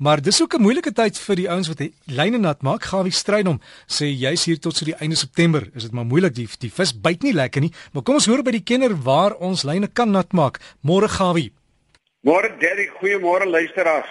[0.00, 2.82] Maar dis ook 'n moeilike tyd vir die ouens wat die lyne nat maak.
[2.82, 5.68] Gawie Strydom sê jy's hier tot so die einde September.
[5.74, 7.72] Is dit maar moeilik die die vis byt nie lekker nie.
[7.92, 10.58] Maar kom ons hoor by die kenner waar ons lyne kan nat maak.
[10.80, 11.52] Môre Gawie.
[12.22, 14.08] Môre Derrick, goeiemôre luisteraars.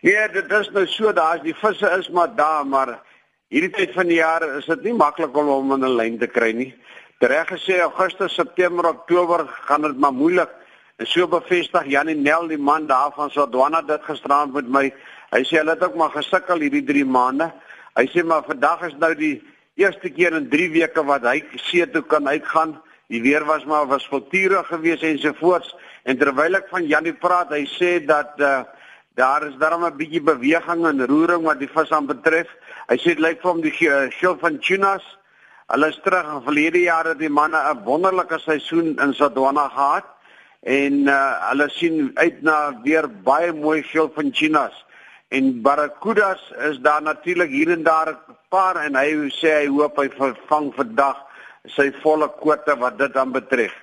[0.00, 3.02] Nee, dit is nou so daar's die visse is maar daar, maar
[3.48, 6.26] hierdie tyd van die jaar is dit nie maklik om hom in 'n lyn te
[6.26, 6.74] kry nie.
[7.20, 10.50] Reg gesê Augustus, September, Oktober gaan dit maar moeilik.
[10.96, 14.92] En so bevestig Janie Nel die man daarvan so Dwana dit gisterand met my
[15.30, 17.52] Hy sê hulle het ook maar gesukkel hierdie 3 maande.
[17.94, 19.36] Hy sê maar vandag is nou die
[19.78, 21.38] eerste keer in 3 weke wat hy
[21.68, 22.74] see toe kan uitgaan.
[23.10, 25.70] Die weer was maar was voltuurig geweest en so voorts.
[26.02, 28.62] En terwyl ek van Janie praat, hy sê dat uh,
[29.18, 32.50] daar is darem 'n bietjie beweging en roering wat die vis aan betref.
[32.88, 33.74] Hy sê dit lyk vir hom die
[34.10, 35.06] skill van tunas.
[35.70, 40.06] Hulle is terug in verlede jare die manne 'n wonderlike seisoen in Sodwana gehad
[40.62, 44.74] en uh, hulle sien uit na weer baie mooi skill van tunas.
[45.30, 49.96] En barracudas is daar natuurlik hier en daar 'n paar en hy sê hy hoop
[49.96, 51.16] hy vervang vandag
[51.64, 53.74] sy volle kwota wat dit dan betref.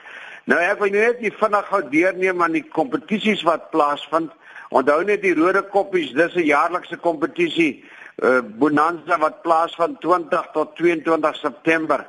[0.44, 4.32] Nou ek wil net nie vinnig gou deurneem aan die kompetisies wat plaasvind.
[4.70, 7.84] Onthou net die rode koppies, dis 'n jaarlikse kompetisie
[8.24, 12.08] uh, bonanza wat plaasvind 20 tot 22 September.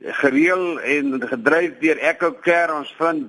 [0.00, 3.24] Gereël en gedryf deur Echo Care ons vind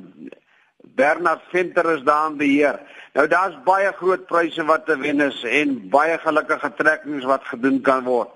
[0.83, 2.79] Bernard Venter is daar in beheer.
[3.13, 7.81] Nou daar's baie groot pryse wat te wen is en baie gelukkige trekkings wat gedoen
[7.81, 8.29] kan word.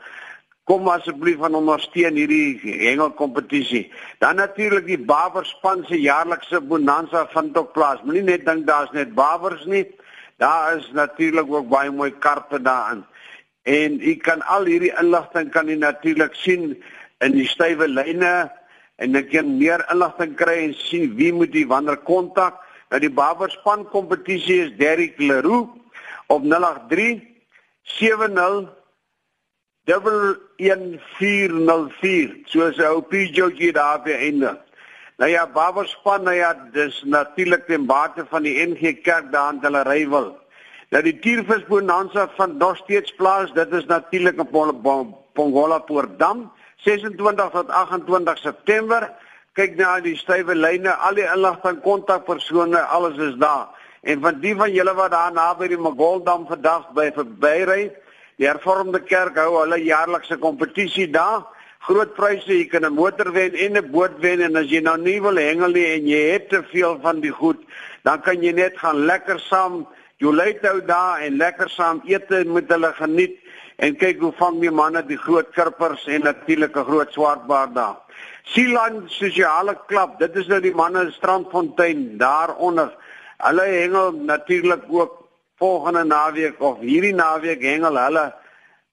[0.64, 3.90] Kom asseblief van ondersteun hierdie hengelkompetisie.
[4.20, 8.00] Dan natuurlik die Baber span se jaarlikse bonanza vind ook plaas.
[8.04, 9.84] Moenie net dink daar's net Babers nie.
[10.40, 13.04] Daar is natuurlik ook baie mooi karpe daarin.
[13.64, 16.84] En u kan al hierdie inligting kan u natuurlik sien
[17.20, 18.52] in die stywe lyne
[18.96, 22.62] en ek kan meer inligting kry en sien wie moet u wanneer kontak.
[22.90, 25.70] Nou die Baberspan kompetisie is Derrick Leroux
[26.28, 27.22] op 083
[27.98, 28.70] 70
[29.86, 34.62] 1404 soos 'n ou PJG daar by einde.
[35.18, 39.60] Nou ja, Baberspan, nou ja, dis natuurlik ten bate van die NG Kerk daar aan
[39.62, 40.38] hulle rywel.
[40.90, 44.52] Nou die Tiervisbonanza van nog steeds plaas, dit is natuurlik op
[45.34, 46.52] Pongola Poortdam
[46.84, 49.08] 26 tot 28 September
[49.54, 53.70] kyk na die stywe lyne, al die inligting, kontakpersone, alles is daar.
[54.04, 57.92] En van die van julle wat daar naby die Magoldam vandag by verbyry,
[58.42, 61.46] die hervormde kerk hou hulle jaarlikse kompetisie daar.
[61.86, 64.98] Groot pryse, jy kan 'n motor wen en 'n boot wen en as jy nou
[64.98, 67.60] nie wil hengel nie en jy het te veel van die goed,
[68.04, 69.88] dan kan jy net gaan lekker saam
[70.24, 73.40] Joleithou daar en lekker saam eet met hulle geniet
[73.84, 77.98] en kyk hoe vang die manne die groot kirpers en natuurlik 'n groot swartbaard daar.
[78.44, 82.92] Sealand sosiale klub, dit is nou die manne in Strandfontein daaronder.
[83.38, 88.34] Hulle hengel natuurlik ook volgende naweek of hierdie naweek hengel hulle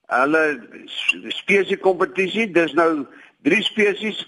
[0.06, 0.42] hulle
[1.28, 2.50] spesie kompetisie.
[2.50, 3.06] Dis nou
[3.42, 4.26] drie spesies: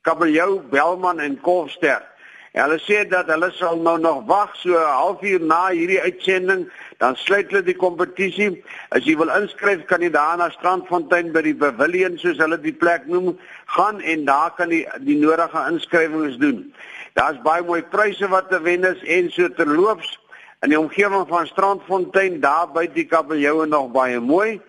[0.00, 2.02] kabeljou, belman en kolfster.
[2.52, 6.68] En hulle sê dat hulle sal nou nog wag so 'n halfuur na hierdie uitsending,
[6.98, 8.64] dan sluit hulle die kompetisie.
[8.90, 12.76] As jy wil inskryf, kan jy daar na Strandfontein by die pavilion soos hulle die
[12.76, 16.74] plek noem, gaan en daar kan jy die nodige inskrywings doen.
[17.14, 20.18] Daar's baie mooi pryse wat te wen is en so terloops
[20.62, 24.60] in die omgewing van Strandfontein daar by die kabeljoue nog baie mooi.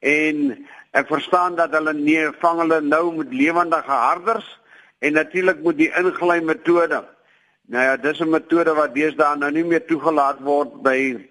[0.00, 4.58] En ek verstaan dat hulle nie vang hulle nou met lewendige harders
[4.98, 7.04] en natuurlik moet die ingly metode
[7.70, 11.28] Nou ja, dis 'n metode wat deesdae nou nie meer toegelaat word by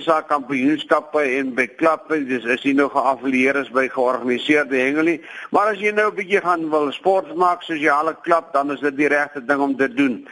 [0.00, 5.66] SA kampioenskappe en by klappe, dis is nie nog geaffilieer is by georganiseerde hengelie, maar
[5.74, 9.08] as jy nou 'n bietjie gaan wil sport maak sosiale klap, dan is dit die
[9.08, 10.28] regte ding om te doen.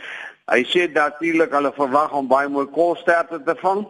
[0.49, 3.87] Hy sê natuurlik hulle verwag om baie mooi koolsterte te vang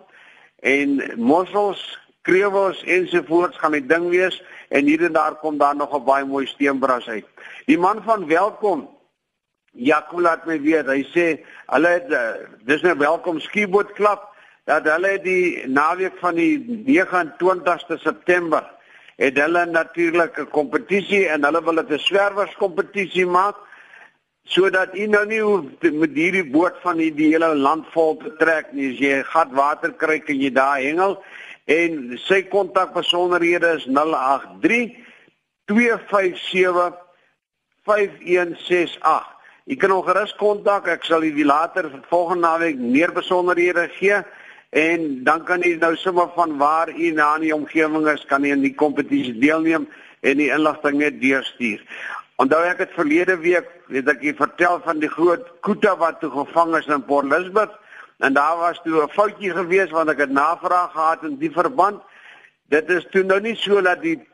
[0.62, 5.94] en mossels, krewels ensovoorts gaan die ding wees en hier en daar kom daar nog
[5.94, 7.26] 'n baie mooi steenbras uit.
[7.66, 8.88] Die man van welkom
[9.72, 10.86] Jaco laat my weet.
[10.86, 11.26] Hy sê
[11.72, 14.28] hulle het uh, dis nou welkom skieboot klap
[14.68, 18.66] dat hulle die naweek van die 29ste September
[19.20, 23.56] het hulle natuurlik 'n kompetisie en hulle wil dit 'n swerwers kompetisie maak
[24.44, 28.36] sodat u nou nie hoef met hierdie boot van die, die hele land vol te
[28.36, 28.92] trek nie.
[28.92, 31.22] As jy gat water kry, kan jy daar hengel
[31.64, 34.90] en sy kontak besonderhede is 083
[35.64, 36.98] 257
[37.84, 40.88] 5168 Jy kan hom gerus kontak.
[40.88, 44.22] Ek sal u later volgende naweek meer besonderhede gee
[44.72, 48.44] en dan kan u nou sommer van waar u na in die omgewing is, kan
[48.44, 49.88] u in die kompetisie deelneem
[50.20, 51.82] en die inligting net deurstuur.
[52.40, 56.72] Onthou ek het verlede week, weet ek, vertel van die groot koeta wat toe gevang
[56.78, 57.76] is in Port Elizabeth.
[58.22, 62.02] en daar was toe 'n foutjie gewees want ek het navraag gehad in die verband.
[62.68, 64.28] Dit is toe nou nie so dat die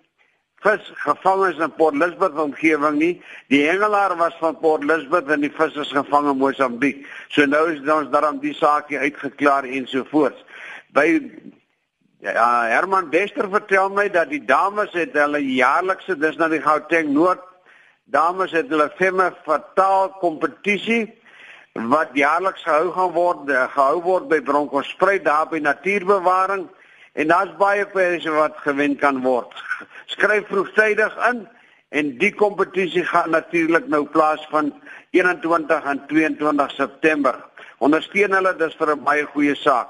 [0.64, 3.12] vis gevang is in Port Elizabeth omgewing nie.
[3.52, 7.04] Die hengelaar was van Port Elizabeth en die vis is gevang in Mosambiek.
[7.28, 10.38] So nou is ons daarom die saakie uitgeklaar en so voort.
[10.96, 11.06] By
[12.24, 17.12] ja, Herman Wester vertel my dat die dames het hulle jaarlikse dis na die Gauteng
[17.14, 17.44] Noord
[18.10, 21.04] dames het hulle femme fataal kompetisie
[21.92, 26.66] wat jaarliks gehou gaan word gehou word by Bronkhorstspruit daar by natuurbewaring
[27.12, 29.52] en daar's baie pryse wat gewen kan word.
[30.18, 31.44] Skryf vroegtydig in
[31.94, 34.74] en die kompetisie gaan natuurlik nou plaasvind
[35.14, 37.38] 21 en 22 September.
[37.78, 39.88] Ondersteun hulle dis vir 'n baie goeie saak.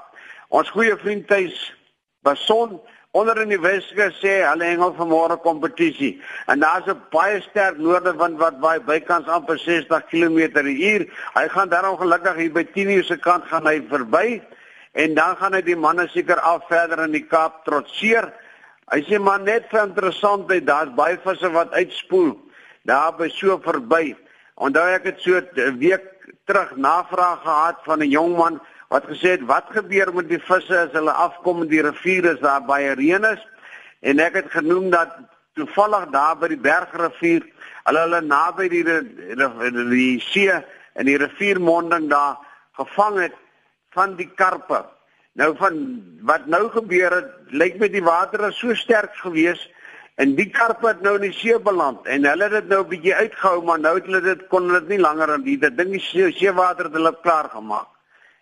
[0.49, 1.73] Ons goeie vriend Thys
[2.21, 2.79] Bason
[3.11, 8.37] onder in die Weske sê hulle hengel vanmôre kompetisie en daar's 'n baie sterk noordewind
[8.37, 11.09] wat waai bykans amper 60 km/h.
[11.33, 14.41] Hy gaan daarom gelukkig hier by 10 uur se kant gaan hy verby
[14.93, 18.33] en dan gaan hy die manne seker af verder in die Kaap trotseer.
[18.89, 22.33] Hy sê maar net vir interessantheid, daar's baie visse wat uitspoel
[22.89, 24.15] daar by so verby.
[24.57, 26.05] Onthou ek het so 'n week
[26.45, 28.59] terug navraag gehad van 'n jong man
[28.89, 32.39] wat gesê het wat gebeur met die visse as hulle afkom in die rivier is
[32.39, 33.41] daar baie reën is
[34.01, 35.13] en ek het genoem dat
[35.53, 37.45] toevallig daar by die bergrivier
[37.83, 39.01] hulle hulle naby die die,
[39.35, 40.63] die, die see
[40.93, 42.37] en die riviermonding daar
[42.79, 43.35] gevang het
[43.93, 44.83] van die karpe.
[45.33, 45.75] Nou van
[46.21, 49.61] wat nou gebeur het, lyk my die water is so sterk gewees
[50.19, 52.89] en die karpe het nou in die see beland en hulle het dit nou 'n
[52.89, 55.91] bietjie uitgehou, maar nou het hulle dit kon hulle dit nie langer aan die ding
[55.91, 57.87] die see, seewater het hulle klaar gemaak.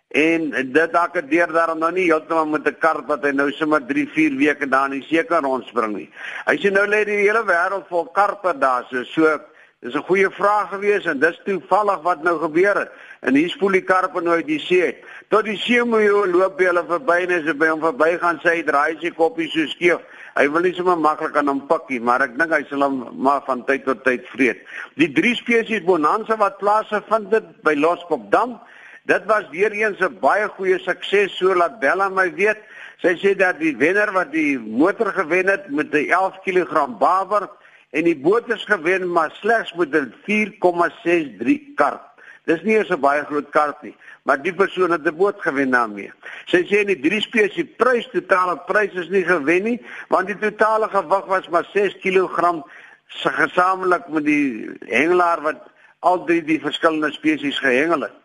[0.08, 3.50] En dit dalk het deur daarom nou nie heeltemal met 'n karp wat hy nou
[3.52, 6.10] sommer 3, 4 weke daar in die see kan rondspring nie.
[6.46, 9.40] Hy sê nou lê die hele wêreld vol karpe daar, so so
[9.80, 12.90] Dis 'n goeie vraag gewees en dis toevallig wat nou gebeur het.
[13.20, 14.96] En hier spoel die karpe nou uit die see.
[15.28, 18.40] Tot die see moet jy loop by hulle verby en as jy by hom verbygaan
[18.42, 20.00] sê hy draai sy koppie so skeef.
[20.34, 23.44] Hy wil nie sommer maklik aan hom pikkie, maar ek dink hy sal hom maar
[23.46, 24.66] van tyd tot tyd vreet.
[24.98, 28.58] Die drie spesies bonanza wat plaasgevind het by Loskopdam,
[29.06, 32.58] dit was weer eens 'n baie goeie sukses so laat Bella my weet.
[32.98, 37.48] Sy sê dat die wenner wat die motor gewen het met 'n 11 kg bawer
[37.90, 42.04] en die boot is gewen maar slegs met 'n 4,63 karp.
[42.44, 46.12] Dis nie so baie groot karp nie, maar die persoon het 'n boot gewen daarmee.
[46.46, 50.88] Sy sê die drie spesie prys totale prys is nie gewen nie, want die totale
[50.88, 52.62] gewig was maar 6 kg
[53.06, 55.62] se gesamentlik met die hengelaar wat
[56.00, 58.18] al drie die verskillende spesies gehengel het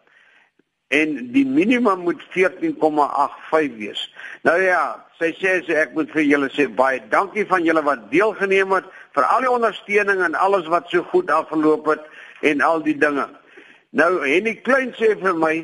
[0.93, 4.01] en die minimum moet 14,85 wees.
[4.45, 4.83] Nou ja,
[5.17, 8.89] sy sê sy ek moet vir julle sê baie dankie van julle wat deelgeneem het
[9.13, 12.05] vir al die ondersteuning en alles wat so goed afgeloop het
[12.41, 13.27] en al die dinge.
[13.93, 15.55] Nou Henny Klein sê vir my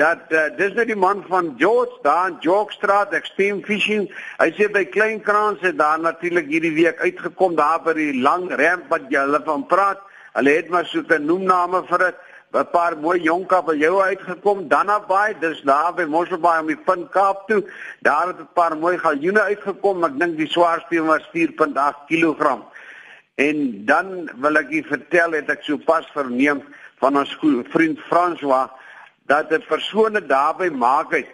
[0.00, 4.06] dat uh, dis nou die man van George daar in Jogstraat Extreme Fishing.
[4.40, 8.48] Hy sê by Klein Kraans het daar natuurlik hierdie week uitgekom daar by die lang
[8.56, 10.00] ramp wat jy hulle van praat.
[10.32, 12.16] Hulle het maar so 'n noemname vir dit.
[12.52, 17.10] 'n paar mooi jong kabeljou uitgekom Danna Bay dis daar by Mosselbaai om die Punt
[17.10, 17.64] Kaap toe.
[18.00, 22.60] Daar het 'n paar mooi galjoene uitgekom ek dink die swaarste was 4.8 kg
[23.34, 26.62] en dan wil ek u vertel het ek so pas verneem
[27.00, 27.38] van ons
[27.72, 28.68] vriend François
[29.26, 31.32] dat 'n persoon daar by maak het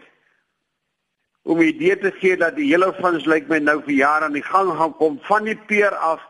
[1.43, 4.43] om idee te gee dat die hele vins lyk my nou vir jare aan die
[4.43, 6.20] gang gaan kom van die peer af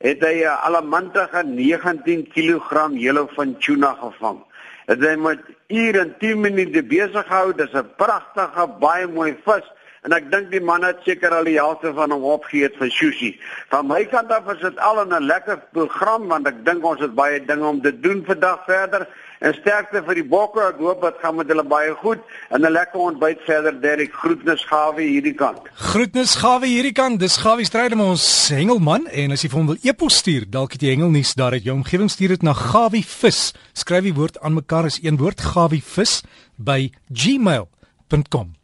[0.00, 4.38] het hy 'n alamantige 19 kg hele van tuna gevang.
[4.86, 7.52] Het hy met ure en 10 minute besig gehou.
[7.54, 9.66] Dis 'n pragtige, baie mooi vis
[10.02, 13.40] en ek dink die man het seker al die helfte van hom opgeëet vir sushi.
[13.68, 17.14] Van my kant af is dit al 'n lekker program want ek dink ons het
[17.14, 19.06] baie dinge om te doen vandag verder.
[19.40, 20.60] En sterkte vir die bokke.
[20.68, 22.20] Ek hoop dit gaan met hulle baie goed
[22.50, 23.80] en 'n lekker ontbyt verder.
[23.80, 25.64] Derek groetnis gawe hierdie kant.
[25.74, 27.20] Groetnis gawe hierdie kant.
[27.20, 30.72] Dis Gawie stryd met ons hengelman en as jy vir hom wil e-pos stuur, dalk
[30.72, 33.54] het jy hengelnuus daar uit jou omgewing stuur dit na gawievis.
[33.72, 36.22] Skryf die woord aan mekaar as een woord gawievis
[36.58, 38.59] by gmail.com.